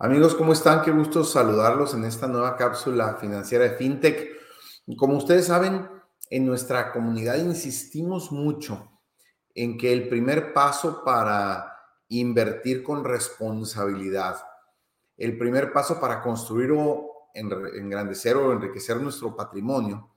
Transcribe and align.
Amigos, 0.00 0.34
¿cómo 0.34 0.52
están? 0.52 0.82
Qué 0.82 0.90
gusto 0.90 1.22
saludarlos 1.22 1.94
en 1.94 2.02
esta 2.04 2.26
nueva 2.26 2.56
cápsula 2.56 3.14
financiera 3.14 3.62
de 3.62 3.76
FinTech. 3.76 4.28
Como 4.96 5.16
ustedes 5.16 5.46
saben, 5.46 5.88
en 6.30 6.44
nuestra 6.44 6.90
comunidad 6.90 7.36
insistimos 7.36 8.32
mucho 8.32 8.90
en 9.54 9.78
que 9.78 9.92
el 9.92 10.08
primer 10.08 10.52
paso 10.52 11.04
para 11.04 11.78
invertir 12.08 12.82
con 12.82 13.04
responsabilidad, 13.04 14.42
el 15.16 15.38
primer 15.38 15.72
paso 15.72 16.00
para 16.00 16.20
construir 16.20 16.72
o 16.72 17.28
engrandecer 17.32 18.36
o 18.36 18.52
enriquecer 18.52 19.00
nuestro 19.00 19.36
patrimonio, 19.36 20.16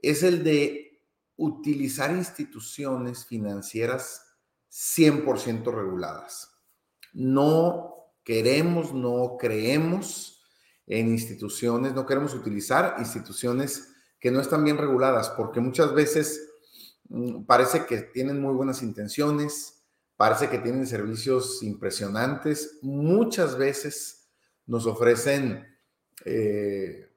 es 0.00 0.22
el 0.22 0.44
de 0.44 1.02
utilizar 1.36 2.12
instituciones 2.12 3.26
financieras 3.26 4.36
100% 4.70 5.74
reguladas. 5.74 6.56
No 7.12 7.97
queremos, 8.28 8.92
no 8.92 9.38
creemos 9.40 10.44
en 10.86 11.08
instituciones, 11.08 11.94
no 11.94 12.04
queremos 12.04 12.34
utilizar 12.34 12.96
instituciones 12.98 13.88
que 14.20 14.30
no 14.30 14.42
están 14.42 14.64
bien 14.64 14.76
reguladas, 14.76 15.30
porque 15.30 15.60
muchas 15.60 15.94
veces 15.94 16.46
mm, 17.08 17.44
parece 17.44 17.86
que 17.86 18.02
tienen 18.02 18.38
muy 18.38 18.52
buenas 18.52 18.82
intenciones, 18.82 19.82
parece 20.18 20.50
que 20.50 20.58
tienen 20.58 20.86
servicios 20.86 21.62
impresionantes, 21.62 22.80
muchas 22.82 23.56
veces 23.56 24.28
nos 24.66 24.84
ofrecen 24.84 25.66
eh, 26.26 27.10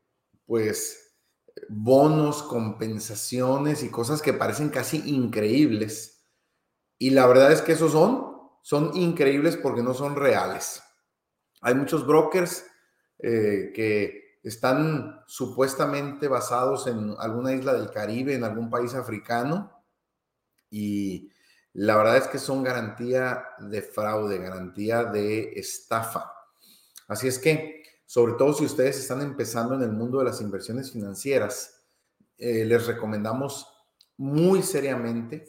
pues 0.46 1.18
bonos, 1.68 2.42
compensaciones 2.42 3.84
y 3.84 3.90
cosas 3.90 4.22
que 4.22 4.32
parecen 4.32 4.70
casi 4.70 5.04
increíbles. 5.14 6.24
Y 6.98 7.10
la 7.10 7.28
verdad 7.28 7.52
es 7.52 7.62
que 7.62 7.74
esos 7.74 7.92
son, 7.92 8.32
son 8.62 8.96
increíbles 8.96 9.58
porque 9.58 9.84
no 9.84 9.94
son 9.94 10.16
reales. 10.16 10.82
Hay 11.62 11.76
muchos 11.76 12.06
brokers 12.06 12.66
eh, 13.20 13.72
que 13.74 14.40
están 14.44 15.22
supuestamente 15.28 16.28
basados 16.28 16.88
en 16.88 17.16
alguna 17.20 17.54
isla 17.54 17.74
del 17.74 17.92
Caribe, 17.92 18.34
en 18.34 18.44
algún 18.44 18.70
país 18.70 18.96
africano, 18.96 19.72
y 20.70 21.32
la 21.74 21.96
verdad 21.96 22.18
es 22.18 22.28
que 22.28 22.40
son 22.40 22.64
garantía 22.64 23.46
de 23.60 23.82
fraude, 23.82 24.40
garantía 24.40 25.04
de 25.04 25.54
estafa. 25.54 26.34
Así 27.08 27.28
es 27.28 27.38
que, 27.38 27.84
sobre 28.06 28.34
todo 28.34 28.54
si 28.54 28.66
ustedes 28.66 29.00
están 29.00 29.22
empezando 29.22 29.76
en 29.76 29.84
el 29.84 29.92
mundo 29.92 30.20
de 30.20 30.26
las 30.26 30.42
inversiones 30.42 30.92
financieras, 30.92 31.86
eh, 32.38 32.66
les 32.66 32.88
recomendamos 32.88 33.68
muy 34.18 34.64
seriamente 34.64 35.46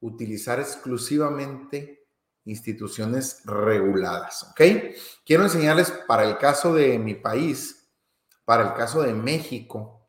utilizar 0.00 0.60
exclusivamente 0.60 2.03
instituciones 2.44 3.42
reguladas, 3.44 4.44
¿ok? 4.50 4.60
Quiero 5.24 5.44
enseñarles 5.44 5.90
para 6.06 6.24
el 6.24 6.36
caso 6.38 6.74
de 6.74 6.98
mi 6.98 7.14
país, 7.14 7.88
para 8.44 8.68
el 8.68 8.74
caso 8.74 9.02
de 9.02 9.14
México, 9.14 10.08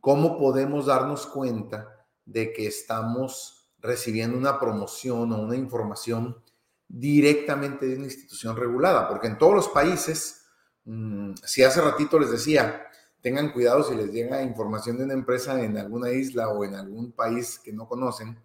cómo 0.00 0.38
podemos 0.38 0.86
darnos 0.86 1.26
cuenta 1.26 2.06
de 2.24 2.52
que 2.52 2.66
estamos 2.66 3.70
recibiendo 3.78 4.36
una 4.38 4.58
promoción 4.58 5.32
o 5.32 5.42
una 5.42 5.56
información 5.56 6.42
directamente 6.88 7.86
de 7.86 7.96
una 7.96 8.04
institución 8.04 8.56
regulada, 8.56 9.08
porque 9.08 9.26
en 9.26 9.38
todos 9.38 9.54
los 9.54 9.68
países, 9.68 10.46
mm, 10.84 11.34
si 11.44 11.62
hace 11.62 11.80
ratito 11.80 12.18
les 12.18 12.30
decía, 12.30 12.86
tengan 13.20 13.52
cuidado 13.52 13.82
si 13.82 13.94
les 13.94 14.12
llega 14.12 14.42
información 14.42 14.98
de 14.98 15.04
una 15.04 15.14
empresa 15.14 15.60
en 15.62 15.76
alguna 15.76 16.10
isla 16.10 16.48
o 16.48 16.64
en 16.64 16.74
algún 16.74 17.12
país 17.12 17.58
que 17.58 17.72
no 17.72 17.88
conocen, 17.88 18.40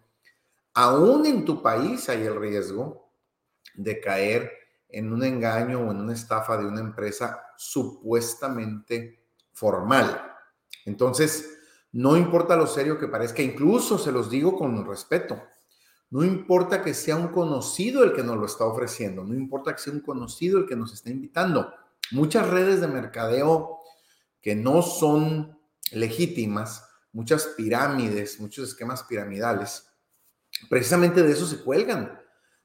aún 0.74 1.24
en 1.26 1.44
tu 1.44 1.62
país 1.62 2.08
hay 2.08 2.22
el 2.22 2.38
riesgo 2.38 3.01
de 3.74 4.00
caer 4.00 4.50
en 4.88 5.12
un 5.12 5.24
engaño 5.24 5.80
o 5.80 5.90
en 5.90 5.98
una 5.98 6.12
estafa 6.12 6.56
de 6.56 6.66
una 6.66 6.80
empresa 6.80 7.42
supuestamente 7.56 9.24
formal. 9.52 10.22
Entonces, 10.84 11.58
no 11.92 12.16
importa 12.16 12.56
lo 12.56 12.66
serio 12.66 12.98
que 12.98 13.08
parezca, 13.08 13.42
incluso 13.42 13.98
se 13.98 14.12
los 14.12 14.30
digo 14.30 14.56
con 14.56 14.86
respeto, 14.86 15.42
no 16.10 16.24
importa 16.24 16.82
que 16.82 16.92
sea 16.92 17.16
un 17.16 17.28
conocido 17.28 18.04
el 18.04 18.12
que 18.12 18.22
nos 18.22 18.36
lo 18.36 18.46
está 18.46 18.64
ofreciendo, 18.64 19.24
no 19.24 19.34
importa 19.34 19.74
que 19.74 19.80
sea 19.80 19.92
un 19.92 20.00
conocido 20.00 20.58
el 20.58 20.66
que 20.66 20.76
nos 20.76 20.92
está 20.92 21.10
invitando. 21.10 21.72
Muchas 22.10 22.48
redes 22.48 22.80
de 22.82 22.88
mercadeo 22.88 23.78
que 24.42 24.54
no 24.54 24.82
son 24.82 25.58
legítimas, 25.90 26.86
muchas 27.12 27.46
pirámides, 27.56 28.40
muchos 28.40 28.68
esquemas 28.68 29.04
piramidales, 29.04 29.88
precisamente 30.68 31.22
de 31.22 31.32
eso 31.32 31.46
se 31.46 31.62
cuelgan 31.62 32.20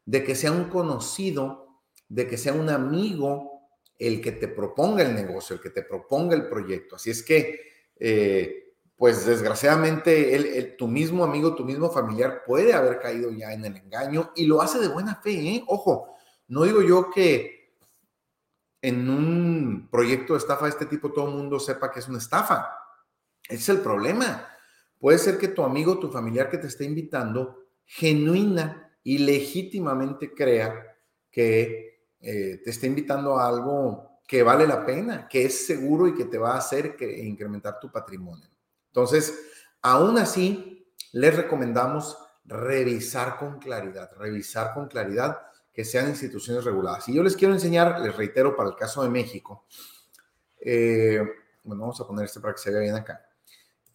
de 0.08 0.24
que 0.24 0.36
sea 0.36 0.54
un 0.54 0.70
conocido, 0.70 1.82
de 2.08 2.28
que 2.28 2.38
sea 2.38 2.54
un 2.54 2.70
amigo 2.70 3.70
el 4.00 4.22
que 4.22 4.32
te 4.32 4.48
proponga 4.48 5.04
el 5.04 5.14
negocio, 5.14 5.56
el 5.56 5.62
que 5.62 5.70
te 5.70 5.84
proponga 5.84 6.34
el 6.34 6.48
proyecto. 6.48 6.96
Así 6.96 7.10
es 7.10 7.22
que, 7.22 7.60
eh, 8.00 8.74
pues 8.96 9.26
desgraciadamente, 9.26 10.76
tu 10.78 10.88
mismo 10.88 11.26
amigo, 11.26 11.56
tu 11.56 11.66
mismo 11.66 11.92
familiar 11.92 12.44
puede 12.46 12.74
haber 12.74 13.00
caído 13.00 13.32
ya 13.32 13.52
en 13.52 13.66
el 13.66 13.76
engaño 13.76 14.32
y 14.34 14.46
lo 14.46 14.62
hace 14.62 14.80
de 14.80 14.88
buena 14.88 15.16
fe. 15.16 15.34
¿eh? 15.34 15.64
Ojo, 15.68 16.16
no 16.48 16.64
digo 16.64 16.82
yo 16.82 17.12
que 17.12 17.74
en 18.82 19.10
un 19.10 19.90
proyecto 19.92 20.34
de 20.34 20.40
estafa 20.40 20.66
de 20.66 20.72
este 20.72 20.86
tipo 20.86 21.12
todo 21.12 21.28
el 21.28 21.36
mundo 21.36 21.60
sepa 21.60 21.92
que 21.92 22.00
es 22.00 22.08
una 22.08 22.20
estafa. 22.20 22.72
Ese 23.44 23.56
es 23.56 23.70
el 23.70 23.80
problema. 23.82 24.48
Puede 25.00 25.18
ser 25.18 25.38
que 25.38 25.50
tu 25.50 25.64
amigo, 25.64 26.00
tu 26.00 26.10
familiar 26.10 26.50
que 26.50 26.60
te 26.60 26.68
esté 26.68 26.86
invitando, 26.86 27.66
genuina 27.84 28.87
y 29.08 29.20
legítimamente 29.20 30.34
crea 30.34 30.98
que 31.32 32.10
eh, 32.20 32.60
te 32.62 32.70
está 32.70 32.88
invitando 32.88 33.40
a 33.40 33.48
algo 33.48 34.20
que 34.28 34.44
vale 34.44 34.68
la 34.68 34.86
pena, 34.86 35.30
que 35.30 35.46
es 35.46 35.66
seguro 35.66 36.10
y 36.10 36.14
que 36.14 36.26
te 36.26 36.38
va 36.38 36.56
a 36.56 36.58
hacer 36.58 36.98
incrementar 37.00 37.80
tu 37.80 37.90
patrimonio. 37.90 38.50
Entonces, 38.88 39.34
aún 39.82 40.18
así, 40.18 40.94
les 41.14 41.34
recomendamos 41.34 42.18
revisar 42.44 43.38
con 43.38 43.60
claridad, 43.60 44.12
revisar 44.18 44.74
con 44.74 44.90
claridad 44.90 45.38
que 45.72 45.86
sean 45.86 46.10
instituciones 46.10 46.66
reguladas. 46.66 47.08
Y 47.08 47.14
yo 47.14 47.24
les 47.24 47.38
quiero 47.38 47.54
enseñar, 47.54 48.02
les 48.02 48.14
reitero, 48.14 48.58
para 48.58 48.68
el 48.68 48.76
caso 48.76 49.04
de 49.04 49.10
México, 49.10 49.68
eh, 50.60 51.22
bueno, 51.64 51.84
vamos 51.84 52.02
a 52.02 52.06
poner 52.06 52.26
este 52.26 52.42
para 52.42 52.56
que 52.56 52.60
se 52.60 52.72
vea 52.72 52.82
bien 52.82 52.96
acá. 52.96 53.26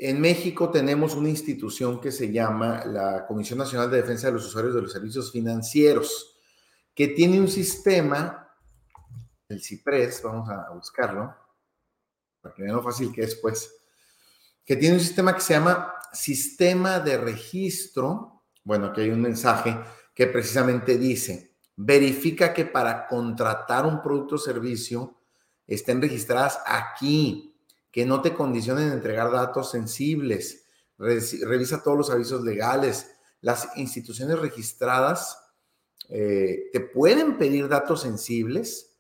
En 0.05 0.21
México 0.21 0.69
tenemos 0.69 1.15
una 1.15 1.29
institución 1.29 2.01
que 2.01 2.11
se 2.11 2.33
llama 2.33 2.85
la 2.87 3.25
Comisión 3.25 3.61
Nacional 3.61 3.89
de 3.89 3.99
Defensa 3.99 4.27
de 4.27 4.33
los 4.33 4.47
Usuarios 4.47 4.75
de 4.75 4.83
los 4.83 4.91
Servicios 4.91 5.31
Financieros, 5.31 6.41
que 6.93 7.07
tiene 7.07 7.39
un 7.39 7.47
sistema, 7.47 8.53
el 9.49 9.63
CIPRES, 9.63 10.23
vamos 10.25 10.49
a 10.51 10.71
buscarlo, 10.71 11.33
para 12.41 12.53
que 12.53 12.65
vean 12.65 12.75
lo 12.75 12.83
fácil 12.83 13.13
que 13.13 13.23
es, 13.23 13.37
pues, 13.37 13.77
que 14.65 14.75
tiene 14.75 14.97
un 14.97 15.01
sistema 15.01 15.37
que 15.37 15.41
se 15.41 15.55
llama 15.55 15.95
Sistema 16.13 16.99
de 16.99 17.19
Registro. 17.19 18.43
Bueno, 18.65 18.87
aquí 18.87 19.03
hay 19.03 19.11
un 19.11 19.21
mensaje 19.21 19.79
que 20.13 20.27
precisamente 20.27 20.99
dice, 20.99 21.55
verifica 21.77 22.53
que 22.53 22.65
para 22.65 23.07
contratar 23.07 23.87
un 23.87 24.03
producto 24.03 24.35
o 24.35 24.39
servicio 24.39 25.21
estén 25.65 26.03
registradas 26.03 26.59
aquí 26.67 27.52
que 27.93 28.07
no 28.07 28.23
te 28.23 28.35
condicionen 28.35 28.91
a 28.91 28.95
entregar 28.95 29.31
datos 29.31 29.71
sensibles. 29.71 30.65
Revisa 30.99 31.83
todos 31.83 31.99
los 31.99 32.11
avisos 32.11 32.43
legales. 32.43 33.13
Las 33.43 33.77
instituciones 33.77 34.39
registradas 34.39 35.39
eh, 36.09 36.71
te 36.73 36.81
pueden 36.81 37.39
pedir 37.39 37.69
datos 37.69 38.01
sensibles 38.01 38.99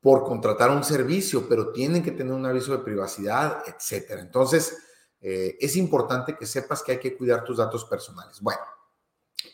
por 0.00 0.24
contratar 0.24 0.70
un 0.70 0.84
servicio, 0.84 1.48
pero 1.48 1.72
tienen 1.72 2.02
que 2.02 2.12
tener 2.12 2.32
un 2.32 2.44
aviso 2.44 2.72
de 2.72 2.84
privacidad, 2.84 3.62
etcétera. 3.66 4.20
Entonces, 4.20 4.76
eh, 5.20 5.56
es 5.60 5.76
importante 5.76 6.36
que 6.36 6.46
sepas 6.46 6.82
que 6.82 6.92
hay 6.92 6.98
que 6.98 7.16
cuidar 7.16 7.44
tus 7.44 7.56
datos 7.56 7.84
personales. 7.86 8.40
Bueno, 8.40 8.60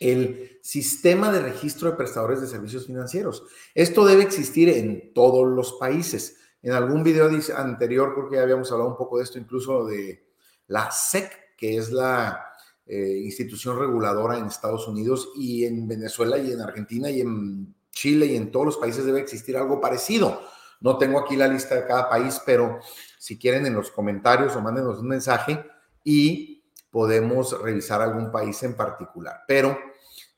el 0.00 0.58
sistema 0.62 1.30
de 1.30 1.40
registro 1.40 1.90
de 1.90 1.96
prestadores 1.96 2.40
de 2.40 2.46
servicios 2.46 2.86
financieros. 2.86 3.44
Esto 3.74 4.04
debe 4.04 4.22
existir 4.22 4.68
en 4.68 5.12
todos 5.14 5.46
los 5.48 5.74
países. 5.74 6.36
En 6.62 6.72
algún 6.72 7.02
video 7.02 7.30
anterior 7.56 8.14
creo 8.14 8.28
que 8.28 8.36
ya 8.36 8.42
habíamos 8.42 8.70
hablado 8.70 8.90
un 8.90 8.96
poco 8.96 9.18
de 9.18 9.24
esto, 9.24 9.38
incluso 9.38 9.86
de 9.86 10.26
la 10.66 10.90
SEC, 10.90 11.56
que 11.56 11.76
es 11.76 11.90
la 11.90 12.46
eh, 12.86 13.20
institución 13.24 13.78
reguladora 13.78 14.38
en 14.38 14.46
Estados 14.46 14.86
Unidos 14.88 15.30
y 15.36 15.64
en 15.64 15.86
Venezuela 15.88 16.38
y 16.38 16.52
en 16.52 16.60
Argentina 16.60 17.10
y 17.10 17.20
en 17.20 17.74
Chile 17.90 18.26
y 18.26 18.36
en 18.36 18.50
todos 18.50 18.66
los 18.66 18.76
países 18.78 19.04
debe 19.04 19.20
existir 19.20 19.56
algo 19.56 19.80
parecido. 19.80 20.42
No 20.80 20.96
tengo 20.98 21.20
aquí 21.20 21.36
la 21.36 21.48
lista 21.48 21.74
de 21.74 21.86
cada 21.86 22.08
país, 22.08 22.40
pero 22.44 22.80
si 23.18 23.38
quieren 23.38 23.66
en 23.66 23.74
los 23.74 23.90
comentarios 23.90 24.56
o 24.56 24.60
mándenos 24.60 24.98
un 24.98 25.08
mensaje 25.08 25.64
y 26.04 26.64
podemos 26.90 27.60
revisar 27.62 28.00
algún 28.00 28.32
país 28.32 28.62
en 28.62 28.74
particular. 28.74 29.42
Pero 29.46 29.78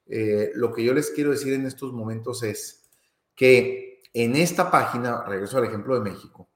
eh, 0.07 0.51
lo 0.55 0.73
que 0.73 0.85
yo 0.85 0.93
les 0.93 1.11
quiero 1.11 1.31
decir 1.31 1.53
en 1.53 1.67
estos 1.67 1.93
momentos 1.93 2.43
es 2.43 2.91
que 3.35 3.92
en 4.15 4.37
esta 4.37 4.71
página, 4.71 5.25
regreso 5.25 5.59
al 5.59 5.65
ejemplo 5.65 5.95
de 5.95 6.11
México, 6.11 6.49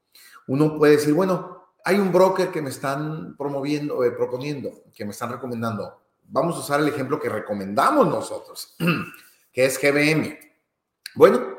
uno 0.47 0.77
puede 0.77 0.97
decir, 0.97 1.15
bueno, 1.15 1.57
hay 1.85 1.99
un 1.99 2.13
broker 2.13 2.51
que 2.51 2.63
me 2.63 2.71
están 2.71 3.37
promoviendo, 3.37 4.03
eh, 4.05 4.11
proponiendo, 4.11 4.85
que 4.95 5.05
me 5.05 5.13
están 5.13 5.31
recomendando. 5.31 6.03
Vamos 6.25 6.57
a 6.57 6.61
usar 6.61 6.81
el 6.81 6.89
ejemplo 6.89 7.21
que 7.21 7.29
recomendamos 7.29 8.07
nosotros, 8.09 8.77
que 9.53 9.65
es 9.65 9.81
GBM. 9.81 10.37
Bueno, 11.15 11.57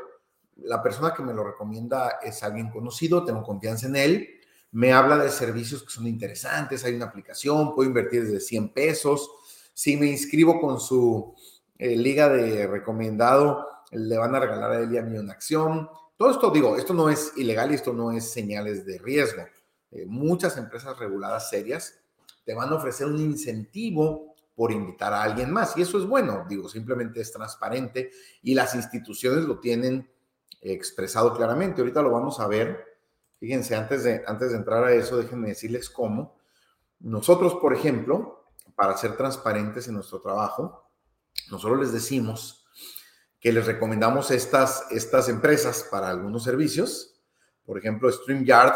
la 0.58 0.82
persona 0.84 1.14
que 1.14 1.24
me 1.24 1.34
lo 1.34 1.44
recomienda 1.44 2.20
es 2.22 2.44
alguien 2.44 2.70
conocido, 2.70 3.24
tengo 3.24 3.44
confianza 3.44 3.88
en 3.88 3.96
él, 3.96 4.30
me 4.72 4.92
habla 4.92 5.18
de 5.18 5.30
servicios 5.30 5.84
que 5.84 5.90
son 5.90 6.08
interesantes, 6.08 6.84
hay 6.84 6.96
una 6.96 7.06
aplicación, 7.06 7.74
puedo 7.74 7.88
invertir 7.88 8.24
desde 8.24 8.40
100 8.40 8.74
pesos, 8.74 9.30
si 9.74 9.96
me 9.96 10.08
inscribo 10.08 10.60
con 10.60 10.80
su 10.80 11.34
eh, 11.78 11.96
liga 11.96 12.30
de 12.30 12.68
recomendado, 12.68 13.66
le 13.92 14.18
van 14.18 14.36
a 14.36 14.40
regalar 14.40 14.72
a 14.72 14.80
él 14.80 14.94
y 14.94 14.98
a 14.98 15.02
mí 15.02 15.18
una 15.18 15.34
acción. 15.34 15.90
Todo 16.18 16.32
esto, 16.32 16.50
digo, 16.50 16.78
esto 16.78 16.94
no 16.94 17.10
es 17.10 17.34
ilegal 17.38 17.72
y 17.72 17.76
esto 17.76 17.94
no 17.94 18.12
es 18.12 18.32
señales 18.32 18.86
de 18.86 18.98
riesgo. 18.98 19.44
Eh, 19.92 20.06
muchas 20.06 20.58
empresas 20.58 20.98
reguladas 20.98 21.50
serias 21.50 22.00
te 22.44 22.54
van 22.54 22.70
a 22.70 22.76
ofrecer 22.76 23.08
un 23.08 23.20
incentivo 23.20 24.36
por 24.56 24.72
invitar 24.72 25.14
a 25.14 25.22
alguien 25.22 25.52
más. 25.52 25.78
Y 25.78 25.84
eso 25.84 25.98
es 25.98 26.06
bueno, 26.06 26.46
digo, 26.50 26.68
simplemente 26.68 27.22
es 27.22 27.32
transparente 27.32 28.12
y 28.42 28.56
las 28.56 28.74
instituciones 28.74 29.46
lo 29.46 29.60
tienen 29.60 30.10
expresado 30.62 31.36
claramente. 31.36 31.82
Ahorita 31.82 32.02
lo 32.02 32.12
vamos 32.12 32.40
a 32.40 32.48
ver. 32.48 32.84
Fíjense, 33.40 33.76
antes 33.76 34.04
de, 34.04 34.24
antes 34.26 34.52
de 34.52 34.58
entrar 34.58 34.84
a 34.84 34.94
eso, 34.94 35.18
déjenme 35.18 35.50
decirles 35.50 35.90
cómo. 35.90 36.36
Nosotros, 37.00 37.56
por 37.56 37.74
ejemplo, 37.74 38.46
para 38.76 38.98
ser 38.98 39.16
transparentes 39.16 39.88
en 39.88 39.94
nuestro 39.94 40.22
trabajo, 40.22 40.90
nosotros 41.52 41.80
les 41.80 41.92
decimos 41.92 42.67
que 43.40 43.52
les 43.52 43.66
recomendamos 43.66 44.32
estas, 44.32 44.86
estas 44.92 45.30
empresas 45.30 45.88
para 45.90 46.10
algunos 46.10 46.44
servicios. 46.44 47.20
Por 47.66 47.78
ejemplo, 47.78 48.12
StreamYard 48.12 48.74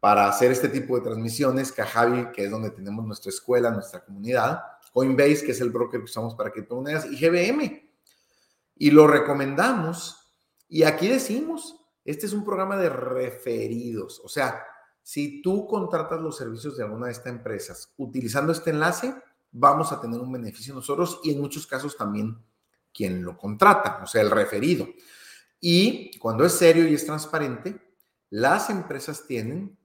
para 0.00 0.26
hacer 0.26 0.50
este 0.50 0.68
tipo 0.68 0.96
de 0.96 1.02
transmisiones, 1.02 1.70
Kajabi, 1.70 2.32
que 2.32 2.44
es 2.44 2.50
donde 2.50 2.70
tenemos 2.70 3.06
nuestra 3.06 3.30
escuela, 3.30 3.70
nuestra 3.70 4.04
comunidad, 4.04 4.62
Coinbase, 4.92 5.44
que 5.44 5.52
es 5.52 5.60
el 5.60 5.70
broker 5.70 6.00
que 6.00 6.04
usamos 6.04 6.34
para 6.34 6.50
criptomonedas, 6.50 7.06
y 7.06 7.16
GBM. 7.16 7.88
Y 8.76 8.90
lo 8.90 9.06
recomendamos. 9.06 10.28
Y 10.68 10.82
aquí 10.82 11.06
decimos, 11.06 11.80
este 12.04 12.26
es 12.26 12.32
un 12.32 12.44
programa 12.44 12.76
de 12.76 12.88
referidos. 12.88 14.20
O 14.24 14.28
sea, 14.28 14.64
si 15.02 15.40
tú 15.40 15.66
contratas 15.66 16.20
los 16.20 16.36
servicios 16.36 16.76
de 16.76 16.84
alguna 16.84 17.06
de 17.06 17.12
estas 17.12 17.28
empresas 17.28 17.92
utilizando 17.96 18.52
este 18.52 18.70
enlace, 18.70 19.14
vamos 19.52 19.92
a 19.92 20.00
tener 20.00 20.20
un 20.20 20.32
beneficio 20.32 20.74
nosotros 20.74 21.20
y 21.22 21.32
en 21.32 21.40
muchos 21.40 21.66
casos 21.66 21.96
también 21.96 22.38
quien 22.92 23.22
lo 23.22 23.36
contrata, 23.36 24.00
o 24.02 24.06
sea, 24.06 24.22
el 24.22 24.30
referido. 24.30 24.88
Y 25.60 26.18
cuando 26.18 26.44
es 26.44 26.52
serio 26.52 26.86
y 26.86 26.94
es 26.94 27.06
transparente, 27.06 27.80
las 28.30 28.70
empresas 28.70 29.26
tienen 29.26 29.78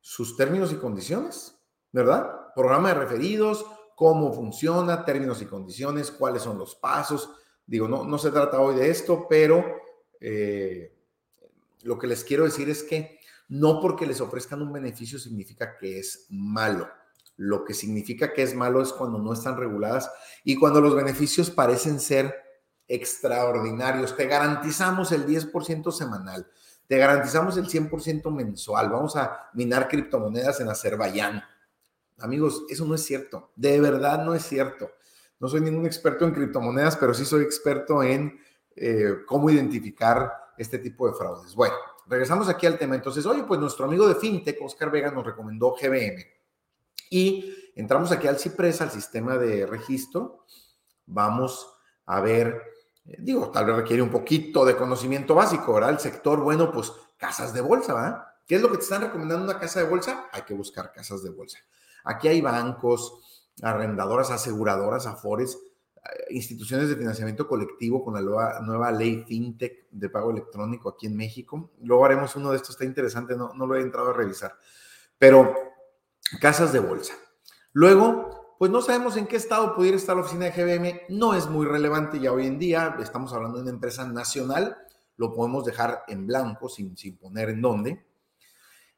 sus 0.00 0.36
términos 0.36 0.72
y 0.72 0.76
condiciones, 0.76 1.58
¿verdad? 1.92 2.52
Programa 2.54 2.88
de 2.88 2.94
referidos, 2.94 3.64
cómo 3.94 4.32
funciona, 4.32 5.04
términos 5.04 5.42
y 5.42 5.46
condiciones, 5.46 6.10
cuáles 6.10 6.42
son 6.42 6.58
los 6.58 6.74
pasos. 6.74 7.30
Digo, 7.66 7.88
no, 7.88 8.04
no 8.04 8.18
se 8.18 8.30
trata 8.30 8.60
hoy 8.60 8.76
de 8.76 8.90
esto, 8.90 9.26
pero 9.28 9.64
eh, 10.20 10.94
lo 11.82 11.98
que 11.98 12.06
les 12.06 12.24
quiero 12.24 12.44
decir 12.44 12.68
es 12.68 12.82
que 12.82 13.18
no 13.48 13.80
porque 13.80 14.06
les 14.06 14.20
ofrezcan 14.20 14.62
un 14.62 14.72
beneficio 14.72 15.18
significa 15.18 15.76
que 15.76 15.98
es 15.98 16.26
malo. 16.30 16.88
Lo 17.36 17.64
que 17.64 17.74
significa 17.74 18.32
que 18.32 18.42
es 18.42 18.54
malo 18.54 18.82
es 18.82 18.92
cuando 18.92 19.18
no 19.18 19.32
están 19.32 19.56
reguladas 19.56 20.10
y 20.44 20.56
cuando 20.56 20.80
los 20.80 20.94
beneficios 20.94 21.50
parecen 21.50 22.00
ser 22.00 22.34
extraordinarios. 22.88 24.16
Te 24.16 24.26
garantizamos 24.26 25.12
el 25.12 25.26
10% 25.26 25.92
semanal 25.92 26.46
te 26.86 26.98
garantizamos 26.98 27.56
el 27.56 27.66
100% 27.66 28.30
mensual. 28.30 28.90
Vamos 28.90 29.16
a 29.16 29.50
minar 29.54 29.88
criptomonedas 29.88 30.60
en 30.60 30.68
Azerbaiyán. 30.68 31.42
Amigos, 32.18 32.64
eso 32.68 32.84
no 32.86 32.94
es 32.94 33.04
cierto. 33.04 33.52
De 33.56 33.80
verdad 33.80 34.24
no 34.24 34.34
es 34.34 34.44
cierto. 34.44 34.90
No 35.38 35.48
soy 35.48 35.60
ningún 35.60 35.84
experto 35.84 36.24
en 36.24 36.32
criptomonedas, 36.32 36.96
pero 36.96 37.12
sí 37.12 37.24
soy 37.24 37.42
experto 37.42 38.02
en 38.02 38.38
eh, 38.74 39.16
cómo 39.26 39.50
identificar 39.50 40.32
este 40.56 40.78
tipo 40.78 41.06
de 41.08 41.14
fraudes. 41.14 41.54
Bueno, 41.54 41.74
regresamos 42.06 42.48
aquí 42.48 42.66
al 42.66 42.78
tema. 42.78 42.94
Entonces, 42.94 43.26
oye, 43.26 43.42
pues 43.42 43.60
nuestro 43.60 43.84
amigo 43.84 44.06
de 44.08 44.14
FinTech, 44.14 44.58
Oscar 44.62 44.90
Vega, 44.90 45.10
nos 45.10 45.26
recomendó 45.26 45.74
GBM. 45.74 46.24
Y 47.10 47.54
entramos 47.74 48.12
aquí 48.12 48.26
al 48.26 48.38
CIPRES, 48.38 48.80
al 48.80 48.90
sistema 48.90 49.36
de 49.36 49.66
registro. 49.66 50.44
Vamos 51.06 51.68
a 52.06 52.20
ver 52.20 52.76
eh, 53.06 53.16
digo, 53.20 53.50
tal 53.50 53.66
vez 53.66 53.76
requiere 53.76 54.02
un 54.02 54.10
poquito 54.10 54.64
de 54.64 54.76
conocimiento 54.76 55.34
básico, 55.34 55.74
¿verdad? 55.74 55.90
El 55.90 55.98
sector, 55.98 56.40
bueno, 56.40 56.72
pues 56.72 56.92
casas 57.16 57.52
de 57.52 57.60
bolsa, 57.60 57.94
¿verdad? 57.94 58.24
¿Qué 58.46 58.56
es 58.56 58.62
lo 58.62 58.70
que 58.70 58.78
te 58.78 58.84
están 58.84 59.02
recomendando 59.02 59.44
una 59.44 59.58
casa 59.58 59.80
de 59.80 59.88
bolsa? 59.88 60.28
Hay 60.32 60.42
que 60.42 60.54
buscar 60.54 60.92
casas 60.92 61.22
de 61.22 61.30
bolsa. 61.30 61.58
Aquí 62.04 62.28
hay 62.28 62.40
bancos, 62.40 63.50
arrendadoras, 63.62 64.30
aseguradoras, 64.30 65.06
afores, 65.06 65.58
eh, 65.96 66.26
instituciones 66.30 66.88
de 66.88 66.96
financiamiento 66.96 67.48
colectivo 67.48 68.04
con 68.04 68.14
la 68.14 68.20
nueva, 68.60 68.92
ley 68.92 69.24
FinTech 69.26 69.88
de 69.90 70.08
pago 70.08 70.30
electrónico 70.30 70.90
aquí 70.90 71.06
en 71.06 71.16
México. 71.16 71.70
Luego 71.82 72.04
haremos 72.04 72.36
uno 72.36 72.50
de 72.50 72.56
estos, 72.56 72.70
está 72.70 72.84
interesante, 72.84 73.36
no, 73.36 73.52
no 73.54 73.66
lo 73.66 73.76
he 73.76 73.80
entrado 73.80 74.10
a 74.10 74.12
revisar. 74.12 74.56
Pero 75.18 75.54
casas 76.40 76.72
de 76.72 76.80
bolsa. 76.80 77.14
Luego, 77.72 78.56
pues 78.58 78.70
no 78.70 78.80
sabemos 78.80 79.16
en 79.16 79.26
qué 79.26 79.36
estado 79.36 79.74
pudiera 79.74 79.96
estar 79.96 80.16
la 80.16 80.22
oficina 80.22 80.46
de 80.46 80.50
GBM, 80.52 81.02
no 81.10 81.34
es 81.34 81.46
muy 81.48 81.66
relevante 81.66 82.18
ya 82.18 82.32
hoy 82.32 82.46
en 82.46 82.58
día, 82.58 82.96
estamos 83.00 83.32
hablando 83.32 83.58
de 83.58 83.64
una 83.64 83.72
empresa 83.72 84.06
nacional, 84.06 84.78
lo 85.16 85.34
podemos 85.34 85.64
dejar 85.64 86.04
en 86.08 86.26
blanco 86.26 86.68
sin, 86.68 86.96
sin 86.96 87.16
poner 87.16 87.50
en 87.50 87.60
dónde. 87.60 88.06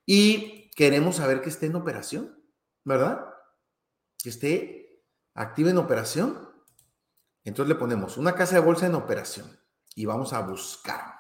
Y 0.07 0.71
queremos 0.71 1.17
saber 1.17 1.41
que 1.43 1.49
esté 1.49 1.67
en 1.67 1.77
operación, 1.77 2.43
¿verdad? 2.85 3.27
Que 4.23 4.31
esté 4.31 5.03
activa 5.35 5.71
en 5.71 5.79
operación. 5.79 6.49
Entonces 7.45 7.69
le 7.69 7.79
ponemos 7.79 8.17
una 8.17 8.35
casa 8.35 8.57
de 8.57 8.61
bolsa 8.61 8.87
en 8.87 8.95
operación 8.95 9.59
y 9.95 10.07
vamos 10.07 10.33
a 10.33 10.41
buscar. 10.41 11.19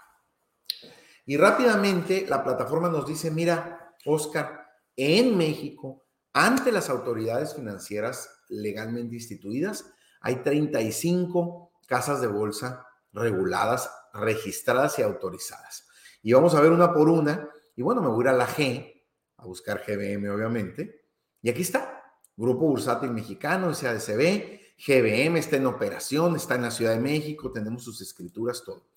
Y 1.26 1.36
rápidamente 1.36 2.26
la 2.28 2.42
plataforma 2.42 2.88
nos 2.88 3.06
dice, 3.06 3.30
mira, 3.30 3.96
Oscar, 4.06 4.67
en 4.98 5.38
México 5.38 6.04
ante 6.32 6.72
las 6.72 6.90
autoridades 6.90 7.54
financieras 7.54 8.28
legalmente 8.48 9.14
instituidas, 9.14 9.86
hay 10.20 10.42
35 10.42 11.72
casas 11.86 12.20
de 12.20 12.26
bolsa 12.26 12.84
reguladas, 13.12 13.90
registradas 14.12 14.98
y 14.98 15.02
autorizadas. 15.02 15.86
Y 16.22 16.32
vamos 16.32 16.54
a 16.54 16.60
ver 16.60 16.72
una 16.72 16.92
por 16.92 17.08
una. 17.08 17.48
Y 17.76 17.82
bueno, 17.82 18.02
me 18.02 18.08
voy 18.08 18.18
a 18.18 18.22
ir 18.22 18.28
a 18.28 18.38
la 18.38 18.46
G, 18.46 19.02
a 19.36 19.46
buscar 19.46 19.82
GBM 19.86 20.28
obviamente. 20.28 21.06
Y 21.40 21.48
aquí 21.48 21.62
está, 21.62 22.02
Grupo 22.36 22.66
Bursátil 22.66 23.10
Mexicano, 23.10 23.72
SADCB, 23.72 24.58
GBM 24.78 25.38
está 25.38 25.56
en 25.56 25.66
operación, 25.66 26.36
está 26.36 26.56
en 26.56 26.62
la 26.62 26.70
Ciudad 26.70 26.92
de 26.92 27.00
México, 27.00 27.52
tenemos 27.52 27.84
sus 27.84 28.00
escrituras, 28.00 28.62
todo. 28.64 28.88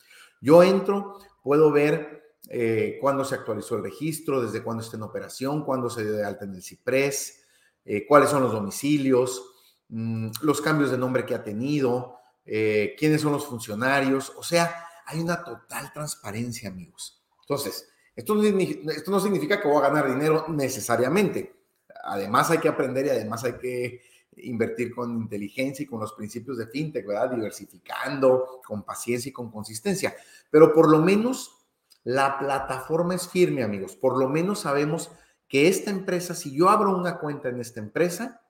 Yo 0.42 0.64
entro, 0.64 1.20
puedo 1.44 1.72
ver 1.72 2.21
eh, 2.54 2.98
cuándo 3.00 3.24
se 3.24 3.36
actualizó 3.36 3.78
el 3.78 3.84
registro, 3.84 4.42
desde 4.42 4.62
cuándo 4.62 4.84
está 4.84 4.98
en 4.98 5.04
operación, 5.04 5.64
cuándo 5.64 5.90
se 5.90 6.04
dio 6.04 6.12
de 6.12 6.26
alta 6.26 6.44
en 6.44 6.54
el 6.54 6.62
CIPRES, 6.62 7.44
eh, 7.86 8.06
cuáles 8.06 8.30
son 8.30 8.44
los 8.44 8.52
domicilios, 8.52 9.42
mm, 9.88 10.32
los 10.42 10.60
cambios 10.60 10.92
de 10.92 10.98
nombre 10.98 11.26
que 11.26 11.34
ha 11.34 11.46
tenido, 11.46 12.18
eh, 12.46 12.94
quiénes 13.00 13.22
son 13.22 13.32
los 13.32 13.46
funcionarios. 13.46 14.34
O 14.36 14.44
sea, 14.44 14.84
hay 15.06 15.22
una 15.22 15.42
total 15.46 15.94
transparencia, 15.94 16.68
amigos. 16.68 17.24
Entonces, 17.40 17.88
esto 18.18 18.36
no, 18.36 18.44
esto 18.44 19.12
no 19.12 19.22
significa 19.22 19.62
que 19.62 19.70
voy 19.70 19.78
a 19.78 19.88
ganar 19.88 20.10
dinero 20.10 20.44
necesariamente. 20.50 21.56
Además 22.04 22.52
hay 22.52 22.58
que 22.58 22.68
aprender 22.68 23.06
y 23.06 23.12
además 23.12 23.46
hay 23.46 23.54
que 23.54 24.02
invertir 24.36 24.94
con 24.94 25.16
inteligencia 25.22 25.84
y 25.84 25.88
con 25.88 26.02
los 26.02 26.12
principios 26.12 26.58
de 26.58 26.68
fintech, 26.68 27.08
¿verdad? 27.08 27.32
Diversificando, 27.32 28.60
con 28.68 28.84
paciencia 28.84 29.30
y 29.30 29.34
con 29.34 29.50
consistencia. 29.50 30.14
Pero 30.50 30.74
por 30.74 30.90
lo 30.90 31.00
menos 31.00 31.61
la 32.04 32.40
plataforma 32.40 33.16
es 33.16 33.28
firme, 33.28 33.64
amigos. 33.64 33.96
Por 33.96 34.18
lo 34.18 34.28
menos 34.28 34.62
sabemos 34.62 35.12
que 35.48 35.68
esta 35.68 35.92
empresa, 35.92 36.34
si 36.34 36.56
yo 36.56 36.70
abro 36.70 36.96
una 36.96 37.20
cuenta 37.20 37.50
en 37.50 37.60
esta 37.60 37.80
empresa, 37.80 38.42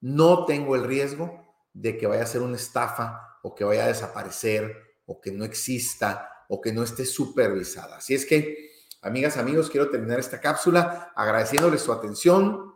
no 0.00 0.44
tengo 0.44 0.74
el 0.76 0.84
riesgo 0.84 1.44
de 1.72 1.98
que 1.98 2.06
vaya 2.06 2.22
a 2.22 2.26
ser 2.26 2.42
una 2.42 2.56
estafa 2.56 3.38
o 3.42 3.54
que 3.54 3.64
vaya 3.64 3.84
a 3.84 3.88
desaparecer 3.88 4.74
o 5.04 5.20
que 5.20 5.30
no 5.30 5.44
exista 5.44 6.30
o 6.48 6.60
que 6.60 6.72
no 6.72 6.82
esté 6.82 7.04
supervisada. 7.04 7.98
Así 7.98 8.14
es 8.14 8.24
que, 8.24 8.70
amigas, 9.02 9.36
amigos, 9.36 9.70
quiero 9.70 9.90
terminar 9.90 10.18
esta 10.18 10.40
cápsula 10.40 11.12
agradeciéndoles 11.14 11.82
su 11.82 11.92
atención. 11.92 12.74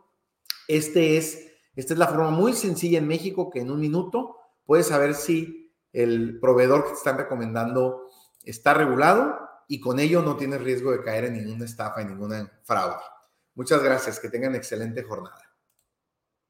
Este 0.67 1.17
es, 1.17 1.47
esta 1.75 1.93
es 1.93 1.99
la 1.99 2.07
forma 2.07 2.29
muy 2.29 2.53
sencilla 2.53 2.99
en 2.99 3.07
México 3.07 3.49
que 3.49 3.59
en 3.59 3.71
un 3.71 3.79
minuto 3.79 4.37
puedes 4.65 4.87
saber 4.87 5.15
si 5.15 5.73
el 5.93 6.39
proveedor 6.39 6.83
que 6.83 6.91
te 6.91 6.95
están 6.95 7.17
recomendando 7.17 8.07
está 8.43 8.73
regulado 8.73 9.50
y 9.71 9.79
con 9.79 10.01
ello 10.01 10.21
no 10.21 10.35
tienes 10.35 10.61
riesgo 10.61 10.91
de 10.91 11.01
caer 11.01 11.23
en 11.23 11.35
ninguna 11.35 11.63
estafa, 11.63 12.01
en 12.01 12.09
ninguna 12.09 12.59
fraude. 12.61 12.97
Muchas 13.55 13.81
gracias, 13.81 14.19
que 14.19 14.27
tengan 14.27 14.53
excelente 14.53 15.01
jornada. 15.01 15.41